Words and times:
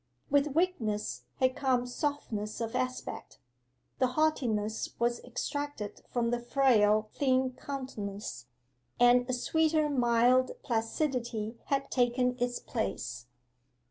With 0.31 0.55
weakness 0.55 1.25
had 1.39 1.55
come 1.55 1.85
softness 1.85 2.59
of 2.59 2.75
aspect: 2.75 3.37
the 3.99 4.07
haughtiness 4.17 4.95
was 4.97 5.23
extracted 5.23 6.01
from 6.11 6.31
the 6.31 6.39
frail 6.39 7.11
thin 7.13 7.51
countenance, 7.51 8.47
and 8.99 9.29
a 9.29 9.33
sweeter 9.33 9.91
mild 9.91 10.53
placidity 10.63 11.59
had 11.65 11.91
taken 11.91 12.35
its 12.39 12.57
place. 12.57 13.27